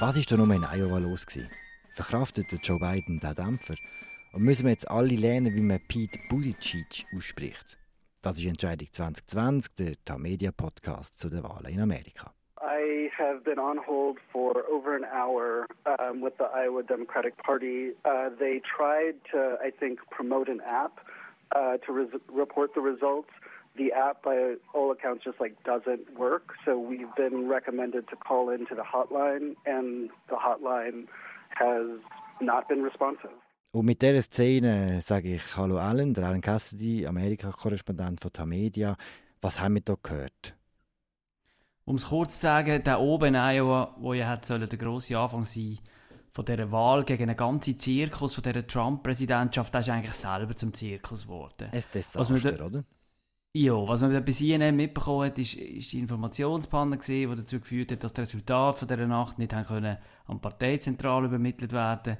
[0.00, 1.50] Was ist da nur in Iowa los gewesen?
[1.94, 3.76] Verkraftet Joe Biden den Dämpfer?
[4.32, 7.78] Und müssen wir jetzt alle lernen, wie man Pete Buttigieg ausspricht?
[8.20, 12.32] Das ist Entscheidung 2020, der Tamedia Podcast zu den Wahlen in Amerika.
[12.60, 17.92] I have been on hold for over an hour um, with the Iowa Democratic Party.
[18.04, 20.98] Uh, they tried to, I think, promote an app
[21.54, 23.30] uh, to report the results.
[23.76, 26.54] The app, by all accounts, just like doesn't work.
[26.64, 31.08] So we've been recommended to call into the hotline, and the hotline
[31.50, 32.00] has
[32.40, 33.32] not been responsive.
[33.72, 38.96] Und mit dieser Szene sage ich Hallo Alan, der Alan Cassidy, Amerika-Korrespondent von Tamedia.
[39.40, 40.54] Was haben wir da gehört?
[41.84, 45.18] Um es kurz zu sagen, der oben in Iowa, wo ja hat sollen der grosse
[45.18, 45.78] Anfang sein
[46.30, 50.72] von dieser Wahl gegen einen ganzen Zirkus von dieser Trump-Präsidentschaft, der ist eigentlich selber zum
[50.72, 51.68] Zirkus geworden.
[51.72, 52.84] Ein Desaster, oder?
[53.56, 57.92] Ja, was man bei CNN mitbekommen hat, ist, ist die Informationspanne gewesen, die dazu geführt
[57.92, 62.18] hat, dass die Resultate von dieser Nacht nicht haben können an die Parteizentrale übermittelt werden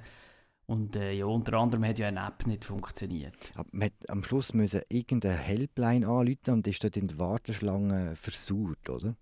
[0.67, 3.35] und äh, ja, unter anderem hat ja eine App nicht funktioniert.
[3.57, 8.15] Aber man hat am Schluss müssen irgendeine Helpline anrufen und ist dort in der Warteschlange
[8.15, 9.17] versaut, oder?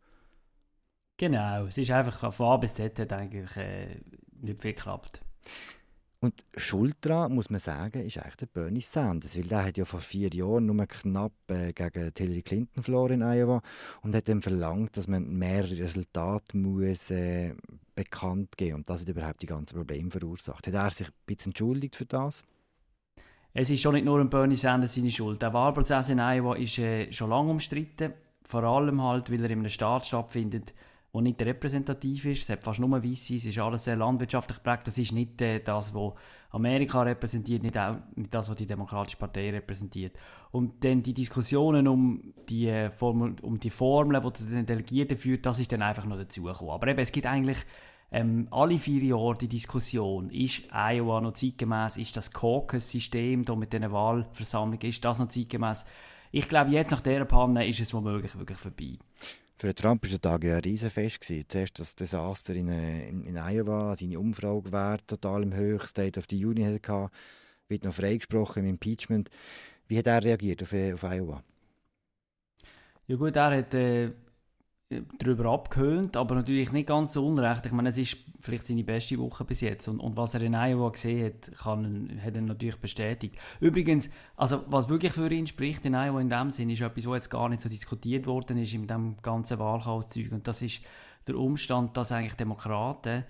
[1.17, 4.01] Genau, es ist einfach von A bis Z hat eigentlich äh,
[4.41, 5.23] nicht viel geklappt.
[6.23, 9.85] Und Schuld daran, muss man sagen, ist eigentlich der Bernie Sanders, weil der hat ja
[9.85, 13.61] vor vier Jahren nur knapp äh, gegen Hillary Clinton verloren in Iowa
[14.03, 17.57] und hat dann verlangt, dass man mehrere Resultate muss, äh,
[17.97, 20.65] bekannt geben und das hat überhaupt die ganzen Probleme verursacht.
[20.65, 22.45] Hat er sich ein bisschen entschuldigt für das?
[23.53, 25.43] Es ist schon nicht nur ein Bernie Sanders seine Schuld.
[25.43, 28.13] Der Wahlprozess in Iowa ist äh, schon lange umstritten,
[28.45, 30.73] vor allem halt, weil er in einem Staat stattfindet,
[31.15, 32.43] der nicht repräsentativ ist.
[32.43, 34.87] Es hat fast nur Weisse, es ist alles sehr landwirtschaftlich geprägt.
[34.87, 36.13] Das ist nicht äh, das, was
[36.51, 40.17] Amerika repräsentiert, nicht, auch, nicht das, was die Demokratische Partei repräsentiert.
[40.53, 45.17] Und dann die Diskussionen um die, äh, Formel, um die Formeln, die zu den Delegierten
[45.17, 46.73] führt, das ist dann einfach noch dazugekommen.
[46.73, 47.59] Aber eben, es gibt eigentlich
[48.11, 53.93] ähm, alle vier Jahre die Diskussion, ist Iowa noch zeitgemäß, ist das Caucus-System mit diesen
[53.93, 55.85] Wahlversammlungen, ist das noch zeitgemäß?
[56.31, 58.99] Ich glaube, jetzt nach dieser Panne ist es womöglich wirklich vorbei.
[59.57, 61.25] Für Trump war der Tag ja ein Riesenfest.
[61.49, 66.19] Zuerst das Desaster in, äh, in, in Iowa, seine Umfrage war total im Höch, State
[66.19, 67.11] of the Union hatte,
[67.69, 69.31] wird noch freigesprochen im Impeachment.
[69.87, 71.43] Wie hat er reagiert auf, auf Iowa?
[73.07, 74.11] Ja gut, er hat äh,
[75.19, 77.67] darüber abgehöhnt, aber natürlich nicht ganz so unrecht.
[77.67, 80.55] Ich meine, es ist vielleicht seine beste Woche bis jetzt und, und was er in
[80.55, 83.37] Iowa gesehen hat, kann, hat er natürlich bestätigt.
[83.61, 87.15] Übrigens, also was wirklich für ihn spricht in Iowa in dem Sinn, ist etwas, was
[87.15, 90.83] jetzt gar nicht so diskutiert worden ist in dem ganzen Wahlchaoszeug und das ist
[91.27, 93.25] der Umstand, dass eigentlich Demokraten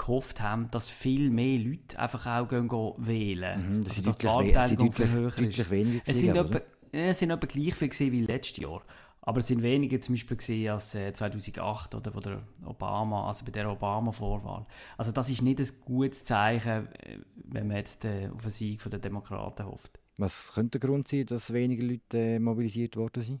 [0.00, 3.78] gehofft haben, dass viel mehr Leute einfach auch gehen, gehen wählen.
[3.78, 5.70] Mhm, das also, dass die Wahlbeteiligung viel höher ist.
[5.70, 6.60] Weniger es sind, etwa,
[6.92, 8.82] es sind etwa gleich viel wie letztes Jahr.
[9.22, 13.44] Aber es sind weniger zum Beispiel gesehen als äh, 2008 oder von der Obama, also
[13.44, 14.66] bei der Obama-Vorwahl.
[14.96, 18.82] Also das ist nicht ein gutes Zeichen, äh, wenn man jetzt äh, auf einen Sieg
[18.82, 20.00] der Demokraten hofft.
[20.16, 23.40] Was könnte der Grund sein, dass weniger Leute äh, mobilisiert worden sind?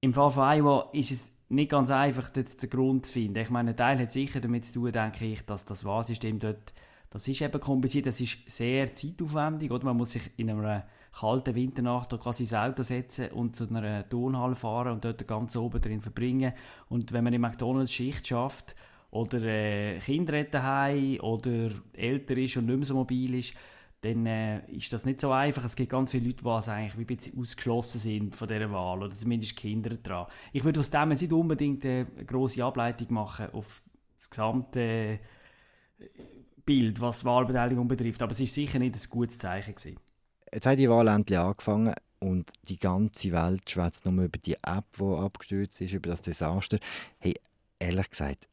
[0.00, 3.38] Im Fall von Iowa ist es nicht ganz einfach, den Grund zu finden.
[3.38, 6.74] Ich meine, ein Teil hat sicher damit zu tun, denke ich, dass das Wahlsystem dort,
[7.14, 9.84] das ist eben kompliziert, das ist sehr zeitaufwendig, oder?
[9.84, 14.56] Man muss sich in einer kalten Winternacht quasi ins Auto setzen und zu einer Turnhalle
[14.56, 16.54] fahren und dort ganz oben drin verbringen.
[16.88, 18.74] Und wenn man in McDonalds Schicht schafft
[19.12, 23.54] oder äh, Kinder haben oder älter ist und nicht mehr so mobil ist,
[24.00, 25.64] dann äh, ist das nicht so einfach.
[25.64, 28.72] Es gibt ganz viele Leute, die also eigentlich wie ein bisschen ausgeschlossen sind von dieser
[28.72, 30.26] Wahl oder zumindest Kinder dran.
[30.52, 33.82] Ich würde aus dem nicht unbedingt eine grosse Ableitung machen auf
[34.16, 35.18] das gesamte äh,
[36.64, 39.98] Bild, was Wahlbeteiligung betrifft, aber es ist sicher nicht ein gutes Zeichen gewesen.
[40.52, 44.86] Jetzt hat die Wahl endlich angefangen und die ganze Welt schwätzt nur über die App,
[44.98, 46.78] die abgestürzt ist, über das Desaster.
[47.18, 47.34] Hey,
[47.78, 48.48] ehrlich gesagt,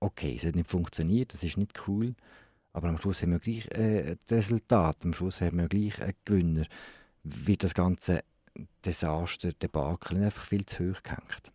[0.00, 2.14] okay, es hat nicht funktioniert, das ist nicht cool,
[2.72, 6.14] aber am Schluss haben wir gleich äh, das Resultat, am Schluss haben wir gleich einen
[6.24, 6.66] Gewinner.
[7.22, 8.22] Wird das ganze
[8.84, 11.52] Desaster, Debakel einfach viel zu hoch gehängt?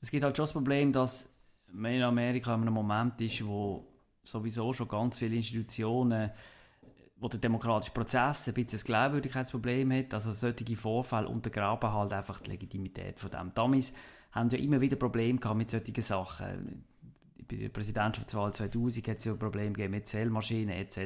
[0.00, 1.28] Es gibt halt schon das Problem, dass
[1.72, 3.84] man in Amerika in einem Moment ist, wo
[4.26, 6.30] sowieso schon ganz viele Institutionen
[7.18, 10.14] wo der demokratische Prozess ein bisschen ein Glaubwürdigkeitsproblem hat.
[10.14, 13.52] Also solche Vorfälle untergraben halt einfach die Legitimität von dem.
[13.54, 13.94] Damals
[14.32, 16.84] haben ja immer wieder Probleme gehabt mit solchen Sachen.
[17.48, 20.98] Bei der Präsidentschaftswahl 2000 hat es ja Probleme gegeben mit Zählmaschinen etc.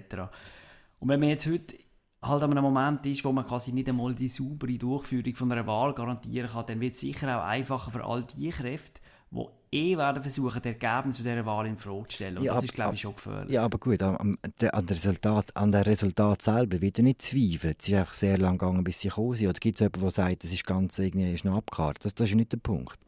[0.98, 1.76] Und wenn man jetzt heute
[2.22, 5.66] halt an einem Moment ist, wo man quasi nicht einmal die saubere Durchführung von einer
[5.66, 9.00] Wahl garantieren kann, dann wird es sicher auch einfacher für all die Kräfte,
[9.30, 12.38] die eh werden versuchen, das Ergebnis dieser Wahl in Frage zu stellen.
[12.38, 13.52] Und ja, das ist, glaube ich, schon gefährlich.
[13.52, 14.36] Ja, aber gut, an,
[14.72, 17.74] an, Resultat, an dem Resultat selber wird er nicht zweifeln.
[17.78, 19.48] Es ist einfach sehr lang gegangen, bis sie gekommen sind.
[19.48, 22.04] Oder gibt es jemanden, der sagt, das ist ganz irgendwie ist noch abgekartet?
[22.04, 22.98] Das, das ist nicht der Punkt.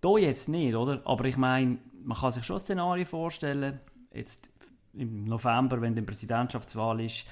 [0.00, 1.00] Da jetzt nicht, oder?
[1.04, 3.78] Aber ich meine, man kann sich schon Szenarien vorstellen,
[4.12, 4.50] jetzt
[4.94, 7.24] im November, wenn die Präsidentschaftswahl ist,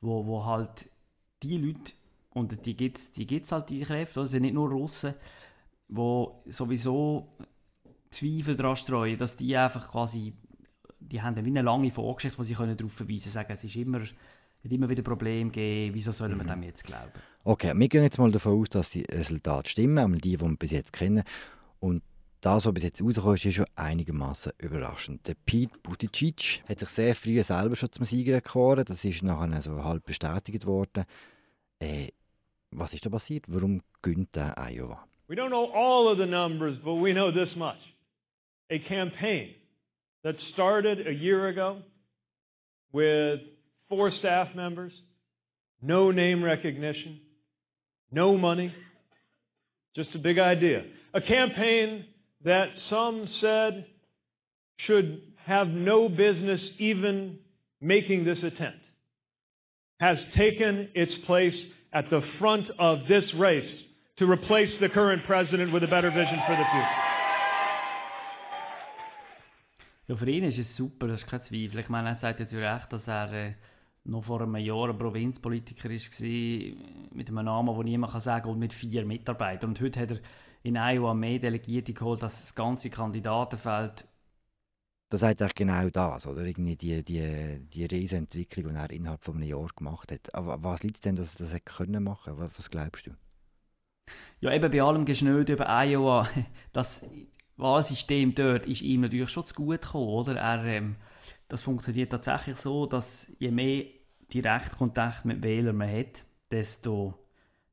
[0.00, 0.88] wo, wo halt
[1.42, 1.92] die Leute,
[2.30, 5.14] und die gibt es die gibt's halt, diese Kräfte, das sind nicht nur Russen,
[5.88, 7.28] die sowieso
[8.10, 10.32] Zweifel daran streuen, dass die einfach quasi,
[11.00, 13.76] die haben wie eine lange Vorgeschichte, wo sie können darauf verweisen können, sagen, es ist
[13.76, 16.48] immer, wird immer wieder Probleme geben, wieso sollen wir mhm.
[16.48, 17.12] dem jetzt glauben?
[17.44, 20.70] Okay, wir gehen jetzt mal davon aus, dass die Resultate stimmen, die, die wir bis
[20.70, 21.22] jetzt kennen.
[21.78, 22.02] Und
[22.46, 25.26] das, was bis jetzt rausgekommen ist, ist schon einigermaßen überraschend.
[25.26, 28.84] Der Pete Buttigieg hat sich sehr früh selber schon zum Sieger erkoren.
[28.86, 31.06] Das ist nachher so halb bestätigt worden.
[31.80, 32.08] Äh,
[32.70, 33.46] was ist da passiert?
[33.48, 35.04] Warum gönnt der Iowa?
[35.28, 37.80] We don't know all of the numbers, but we know this much.
[38.70, 39.56] A campaign
[40.22, 41.82] that started a year ago
[42.92, 43.40] with
[43.88, 44.92] four staff members,
[45.82, 47.20] no name recognition,
[48.12, 48.72] no money,
[49.96, 50.84] just a big idea.
[51.12, 52.04] A campaign
[52.44, 53.86] that some said
[54.86, 57.38] should have no business even
[57.80, 58.82] making this attempt
[60.00, 61.54] has taken its place
[61.92, 63.64] at the front of this race
[64.18, 67.06] to replace the current president with a better vision for the future.
[70.08, 71.80] Ja, für ihn ist es super, das ist kein Zweifel.
[71.80, 73.54] Ich meine, er sagt ja zu Recht, dass er äh,
[74.04, 76.76] noch vor einem Jahr ein Provinzpolitiker war,
[77.12, 79.70] mit einem Namen, den niemand kann sagen kann, und mit vier Mitarbeitern.
[79.70, 80.18] Und heute hat er
[80.66, 84.06] in Iowa mehr Delegierte geholt, dass das ganze Kandidatenfeld
[85.08, 86.42] das sagt eigentlich genau das, oder?
[86.42, 90.34] Irgendwie die, die, die Riesenentwicklung, die er innerhalb von einem Jahr gemacht hat.
[90.34, 92.50] Aber was liegt es denn, dass er das können machen konnte?
[92.56, 93.12] Was glaubst du?
[94.40, 96.28] Ja, eben bei allem Geschnöd über Iowa,
[96.72, 97.06] das
[97.56, 100.36] Wahlsystem dort ist ihm natürlich schon zu gut gekommen, oder?
[100.36, 100.96] Er, ähm,
[101.46, 103.84] das funktioniert tatsächlich so, dass je mehr
[104.34, 107.25] Direktkontakt mit Wählern man hat, desto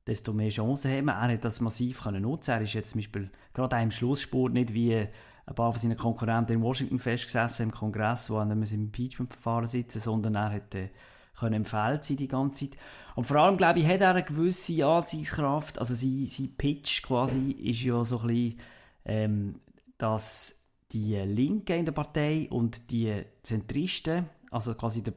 [0.07, 1.13] desto mehr Chancen haben wir.
[1.13, 2.51] Er hat das massiv können nutzen.
[2.51, 4.95] Er ist jetzt zum Beispiel gerade auch im Schlussspurt nicht wie
[5.45, 10.00] ein paar von seinen Konkurrenten in Washington festgesessen im Kongress, wo er im Impeachment-Verfahren sitzen,
[10.00, 10.89] sondern er äh,
[11.38, 12.79] können im Feld sein die ganze Zeit.
[13.15, 15.79] Und vor allem, glaube ich, hat er eine gewisse Anziehungskraft.
[15.79, 18.59] Also sein, sein Pitch quasi ist ja so ein bisschen,
[19.05, 19.59] ähm,
[19.97, 25.13] dass die Linken in der Partei und die Zentristen, also quasi der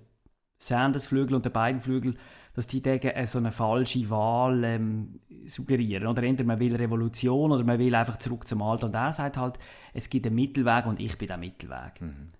[0.58, 2.16] Sanders-Flügel und der beiden Flügel,
[2.56, 6.06] dass die dagegen äh, so eine falsche Wahl ähm, suggerieren.
[6.06, 8.86] Oder entweder man will Revolution oder man will einfach zurück zum Alter.
[8.86, 9.58] Und er sagt halt,
[9.92, 12.00] es gibt einen Mittelweg und ich bin der Mittelweg.
[12.00, 12.30] Mhm.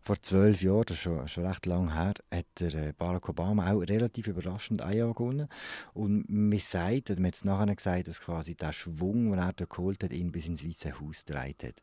[0.00, 3.80] Vor zwölf Jahren, das ist schon, schon recht lang her, hat äh, Barack Obama auch
[3.80, 5.48] relativ überraschend Iowa gewonnen.
[5.92, 9.54] Und man sagt, oder man hat es nachher gesagt, dass quasi der Schwung, den er
[9.54, 11.82] da geholt hat, ihn bis ins Weiße Haus gedreht hat.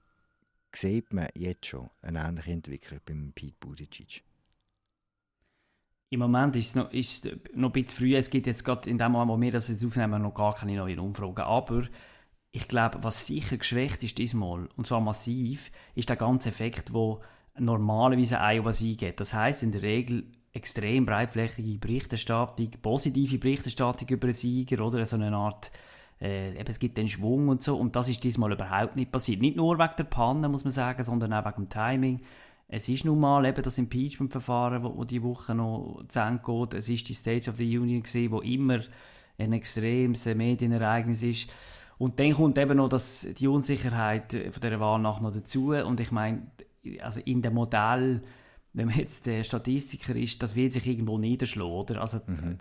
[0.74, 4.24] Sieht man jetzt schon eine ähnliche Entwicklung beim Pete Buttigieg?
[6.14, 8.16] Im Moment ist es noch, ist noch ein bisschen früh.
[8.18, 10.76] Es gibt jetzt gerade in dem Moment, wo wir das jetzt aufnehmen, noch gar keine
[10.76, 11.40] neuen Umfragen.
[11.40, 11.84] Aber
[12.52, 17.22] ich glaube, was sicher geschwächt ist diesmal, und zwar massiv, ist der ganze Effekt, wo
[17.58, 19.22] normalerweise Iowa eingeht.
[19.22, 25.16] Das heißt in der Regel extrem breitflächige Berichterstattung, positive Berichterstattung über den Sieger oder so
[25.16, 25.72] eine Art
[26.20, 29.42] äh, eben, es gibt den Schwung und so und das ist diesmal überhaupt nicht passiert.
[29.42, 32.22] Nicht nur wegen der Panne, muss man sagen, sondern auch wegen dem Timing.
[32.74, 36.74] Es ist nun mal eben das Impeachment-Verfahren, wo, wo die Woche noch zu Ende geht.
[36.74, 38.80] Es ist die State of the Union gewesen, wo immer
[39.38, 41.50] ein extremes Medienereignis ist.
[41.98, 45.72] Und dann kommt eben noch das, die Unsicherheit von der Wahl nach noch dazu.
[45.72, 46.48] Und ich meine,
[47.02, 48.22] also in dem Modell,
[48.72, 52.00] wenn man jetzt der Statistiker ist, das wird sich irgendwo niederschlagen, oder?
[52.00, 52.58] Also mhm.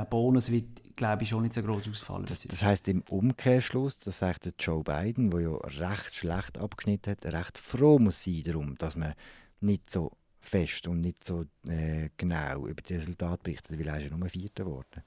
[0.00, 2.26] Der Bonus wird, glaube ich, schon nicht so groß ausfallen.
[2.26, 7.24] Das, das heißt im Umkehrschluss, das sagt Joe Biden, der ja recht schlecht abgeschnitten hat,
[7.26, 9.14] recht froh muss sein darum, dass man
[9.60, 14.10] nicht so fest und nicht so äh, genau über die Resultate berichtet, weil er ist
[14.10, 15.02] ja nur Vierter geworden.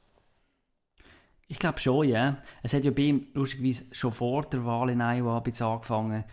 [1.47, 2.37] Ich glaube schon, ja.
[2.61, 6.23] Es hat ja bei ihm lustigerweise schon vor der Wahl in Iowa ein angefangen.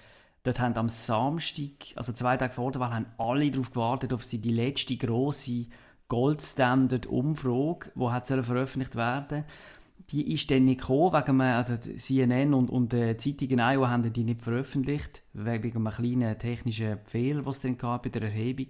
[0.42, 4.24] Dort haben am Samstag, also zwei Tage vor der Wahl, haben alle darauf gewartet, auf
[4.24, 5.66] sie die letzte große
[6.10, 9.44] Goldstandard-Umfrage, die hat veröffentlicht werden
[10.10, 14.12] die ist dann nicht gekommen, wegen einem, also CNN und, und äh, Zeitungen Iowa haben
[14.12, 18.66] die nicht veröffentlicht, wegen einem kleinen technischen Fehler, was es dann gab bei der Erhebung.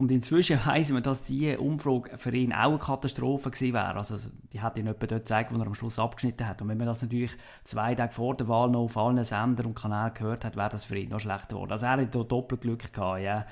[0.00, 3.96] Und inzwischen weiss man, dass diese Umfrage für ihn auch eine Katastrophe gewesen wäre.
[3.96, 6.62] Also, die hat ihn etwa dort gezeigt, wo er am Schluss abgeschnitten hat.
[6.62, 7.32] Und wenn man das natürlich
[7.64, 10.84] zwei Tage vor der Wahl noch auf allen Sendern und Kanälen gehört hat, wäre das
[10.84, 11.72] für ihn noch schlechter geworden.
[11.72, 13.44] Also er hat hier doppelt Glück gehabt, ja.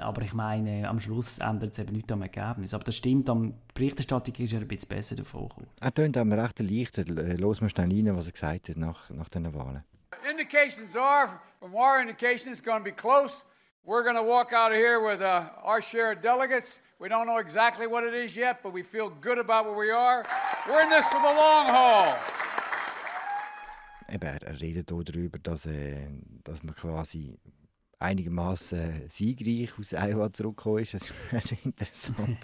[0.00, 2.72] Aber ich meine, am Schluss ändert es eben nichts am Ergebnis.
[2.72, 5.66] Aber das stimmt, am Berichterstattung ist er ein bisschen besser davon gekommen.
[5.82, 7.10] Er tönt aber recht erleichtert.
[7.10, 9.84] Los mal schnell rein, was er gesagt hat nach, nach diesen Wahlen.
[10.30, 11.28] Indications are,
[11.58, 13.44] from our indications, it's going to be close.
[13.84, 16.80] We're going to walk out of here with uh, our share of delegates.
[16.98, 19.90] We don't know exactly what it is yet, but we feel good about where we
[19.90, 20.22] are.
[20.68, 22.14] We're in this for the long haul.
[24.12, 26.08] eben, er redet auch darüber, dass, äh,
[26.44, 27.38] dass man quasi
[27.98, 30.94] einigermaßen siegreich aus Iowa zurückgekommen ist.
[31.32, 32.38] Es ist interessant,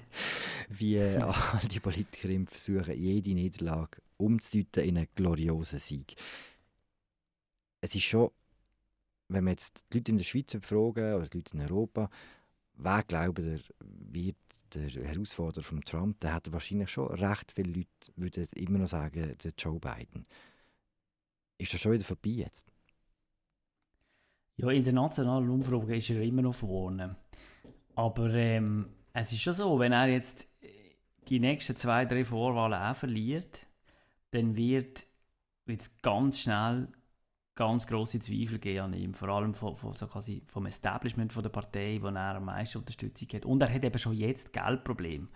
[0.68, 6.14] wie äh, all die Politikerinnen versuchen, jede Niederlage umzudeuten in einen gloriosen Sieg.
[7.80, 8.30] Es ist schon,
[9.28, 12.08] wenn man jetzt die Leute in der Schweiz befragen oder die Leute in Europa,
[12.74, 13.40] wer glaubt
[13.80, 14.36] wird
[14.74, 19.36] der Herausforderer von Trump, der hat wahrscheinlich schon recht viele Leute, würden immer noch sagen,
[19.42, 20.26] der Joe Biden.
[21.58, 22.66] Ist das schon wieder vorbei jetzt?
[24.56, 27.16] Ja, in der nationalen Umfrage ist er immer noch vorne.
[27.94, 30.48] Aber ähm, es ist schon so, wenn er jetzt
[31.28, 33.66] die nächsten zwei, drei Vorwahlen auch verliert,
[34.30, 35.06] dann wird
[35.66, 36.88] es ganz schnell
[37.56, 41.50] ganz große Zweifel an ihm, vor allem von, von, so quasi vom Establishment von der
[41.50, 43.44] Partei, wo er am meisten Unterstützung hat.
[43.44, 45.26] Und er hat eben schon jetzt Geldprobleme.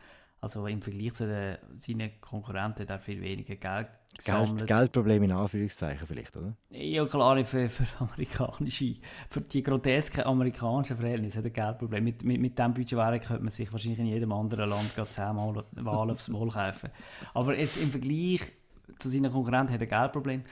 [0.42, 4.58] Also im Vergleich zu den, seinen Konkurrenten hat er viel weniger Geld gesammelt.
[4.58, 6.56] Geld, Geldprobleme in Anführungszeichen vielleicht, oder?
[6.70, 8.96] Ja, klar, für, für amerikanische,
[9.28, 12.04] für die grotesken amerikanischen Verhältnisse hat er Geldprobleme.
[12.04, 15.64] Mit, mit, mit diesem Budget könnte man sich wahrscheinlich in jedem anderen Land gerade zehnmal
[15.72, 16.88] Wahlen aufs Maul kaufen.
[17.34, 18.40] Aber jetzt im Vergleich
[18.98, 20.44] zu seinen Konkurrenten hat er Geldprobleme.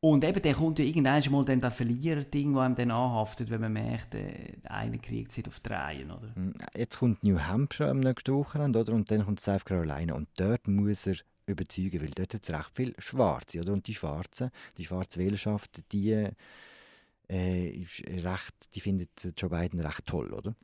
[0.00, 3.60] Und eben, der kommt ja irgendwann mal dann das Verlierer-Ding, das einem dann anhaftet, wenn
[3.60, 6.34] man merkt, äh, einer kriegt sich auf drei, oder?
[6.34, 8.92] Hm, jetzt kommt New Hampshire am nächsten Wochenende, oder?
[8.92, 10.14] Und dann kommt South Carolina.
[10.14, 13.72] Und dort muss er überzeugen, weil dort hat es recht viel Schwarze, oder?
[13.72, 16.28] Und die Schwarzen, die schwarze Wählerschaft, die,
[17.26, 20.54] äh, recht, die findet Joe Biden recht toll, oder?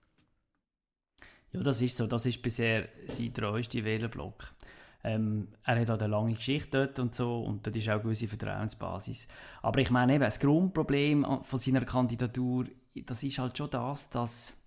[1.55, 2.07] Ja, das ist so.
[2.07, 4.55] Das ist bisher sein treuester Wählerblock.
[5.05, 8.03] Ähm, er hat auch eine lange Geschichte dort und so und dort ist auch eine
[8.03, 9.29] gewisse Vertrauensbasis.
[9.63, 14.61] Aber ich meine eben, das Grundproblem von seiner Kandidatur, das ist halt schon das, dass...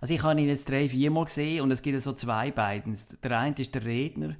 [0.00, 3.16] Also ich habe ihn jetzt drei, vier Mal gesehen und es gibt so zwei Bidens.
[3.22, 4.36] Der eine ist der Redner,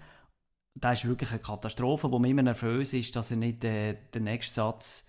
[0.75, 4.25] der ist wirklich eine Katastrophe, wo man immer nervös ist, dass er nicht äh, den
[4.25, 5.07] nächsten Satz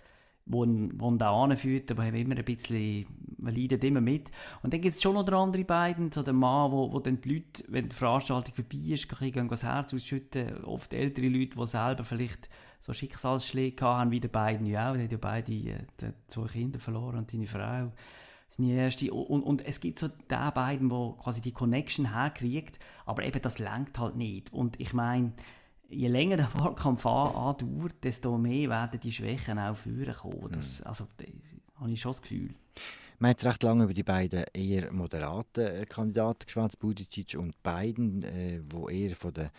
[0.48, 3.06] ihn, wo ihn da anführt, aber haben immer ein bisschen,
[3.38, 4.30] man leidet immer mit.
[4.62, 7.22] Und dann gibt es schon noch der andere beiden, so der Mann, wo, wo dann
[7.22, 11.68] die Leute, wenn die Veranstaltung vorbei ist, gehen das Herz ausschütten, oft ältere Leute, die
[11.68, 12.50] selber vielleicht
[12.80, 16.80] so Schicksalsschläge haben, wie die beiden ja auch, die haben ja beide äh, zwei Kinder
[16.80, 17.92] verloren und seine Frau.
[18.50, 19.12] Seine erste.
[19.12, 23.60] Und, und es gibt so die beiden, die quasi die Connection herkriegt, aber eben das
[23.60, 24.54] lenkt halt nicht.
[24.54, 25.34] Und ich meine,
[25.90, 30.52] je länger der Wahlkampf andauert, desto mehr werden die Schwächen auch führen kommen.
[30.52, 30.88] Das, mhm.
[30.88, 31.26] Also, da
[31.80, 32.56] habe ich schon das Gefühl.
[33.20, 38.24] Man hat recht lange über die beiden eher moderaten äh, Kandidaten geschwätzt, Buttigieg und Biden,
[38.24, 39.50] äh, wo eher von den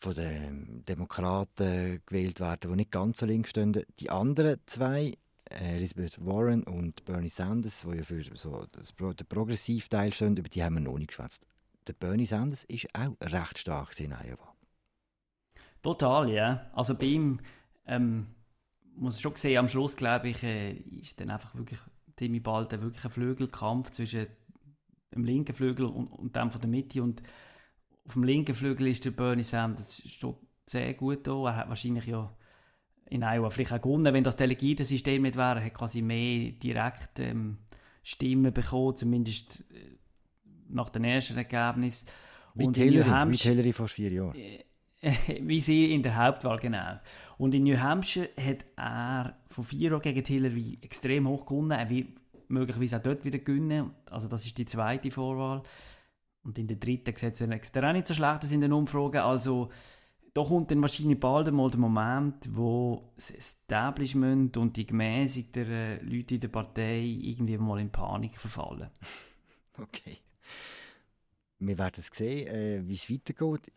[0.00, 3.82] von den Demokraten gewählt werden, die nicht ganz so links stehen.
[3.98, 5.14] Die anderen zwei,
[5.50, 10.48] äh, Elizabeth Warren und Bernie Sanders, die ja für so das, den Progressivteil stehen, über
[10.48, 11.46] die haben wir noch nicht geschwätzt.
[11.88, 14.47] Der Bernie Sanders ist auch recht stark in Iowa.
[15.82, 16.70] Total, ja.
[16.72, 17.40] Also bei ihm
[17.86, 18.26] ähm,
[18.96, 21.78] muss ich schon sehen, am Schluss glaube ich, äh, ist dann einfach wirklich
[22.16, 24.26] ziemlich bald ein, wirklich ein Flügelkampf zwischen
[25.14, 27.22] dem linken Flügel und, und dem von der Mitte und
[28.04, 31.44] auf dem linken Flügel ist der Bernie Sanders steht sehr gut da.
[31.46, 32.34] Er hat wahrscheinlich ja
[33.06, 35.60] in Iowa vielleicht auch gewonnen, wenn das Delegiertensystem nicht wäre.
[35.60, 37.58] Er hat quasi mehr direkt ähm,
[38.02, 39.98] Stimmen bekommen, zumindest äh,
[40.68, 42.06] nach dem ersten Ergebnis.
[42.54, 44.34] Wie Hillary, wie Hillary vor vier Jahren.
[44.34, 44.64] Äh,
[45.40, 46.98] wie sie in der Hauptwahl, genau.
[47.38, 51.70] Und in New Hampshire hat er von vier gegen Hillary extrem hoch gewonnen.
[51.70, 52.08] Er wird
[52.48, 53.92] möglicherweise auch dort wieder gewinnen.
[54.10, 55.62] Also das ist die zweite Vorwahl.
[56.42, 59.18] Und in der dritten sieht es dann auch nicht so schlecht aus in den Umfragen.
[59.18, 59.68] Also
[60.34, 66.34] da kommt dann wahrscheinlich bald einmal der Moment, wo das Establishment und die gemäßigten Leute
[66.34, 68.90] in der Partei irgendwie mal in Panik verfallen.
[69.80, 70.18] Okay.
[71.60, 73.70] Wir werden sehen, äh, wie es weitergeht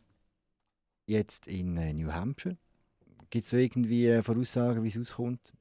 [1.12, 2.58] jetzt in äh, New Hampshire.
[3.30, 5.54] Gibt es so irgendwie äh, Voraussagen, wie es auskommt?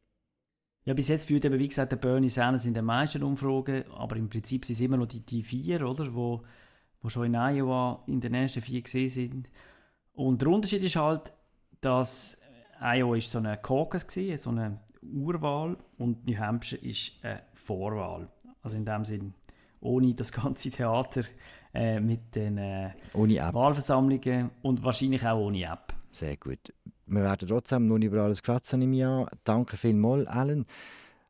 [0.84, 4.16] Ja, bis jetzt führt eben, wie gesagt, der Bernie Sanders in den meisten Umfragen, aber
[4.16, 6.42] im Prinzip sind es immer noch die, die vier, oder, wo,
[7.02, 9.50] wo schon in Iowa in den ersten vier gesehen sind.
[10.14, 11.32] Und der Unterschied ist halt,
[11.80, 12.38] dass
[12.80, 18.28] Iowa ist so eine Caucus war, so eine Urwahl, und New Hampshire ist eine Vorwahl.
[18.62, 19.34] Also in dem Sinn,
[19.80, 21.22] ohne das ganze Theater
[21.74, 25.94] äh, mit den äh, Wahlversammlungen und wahrscheinlich auch ohne App.
[26.10, 26.72] Sehr gut.
[27.06, 29.30] Wir werden trotzdem noch über alles schwätzen im Jahr.
[29.44, 30.66] Danke vielmals, Alan.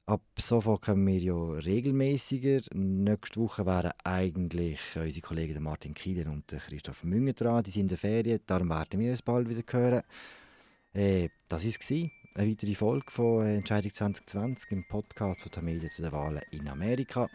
[0.07, 2.63] Ab sofort kommen wir ja regelmäßiger.
[2.75, 7.63] Nächste Woche wären eigentlich unsere Kollegen Martin Kieler und Christoph Münger dran.
[7.63, 10.03] Die sind in der Ferien, darum werden wir uns bald wieder hören.
[10.93, 11.91] Äh, das war es.
[12.35, 17.29] Eine weitere Folge von Entscheidung 2020 im Podcast von Tamedia zu den Wahlen in Amerika.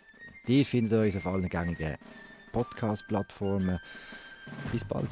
[0.48, 1.98] Ihr findet uns auf allen gängigen
[2.56, 3.80] Podcast-Plattformen.
[4.72, 5.10] Bis bald.